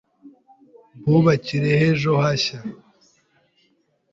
Mbubakireho 0.99 1.85
ejo 1.91 2.11
hanjye 2.23 2.53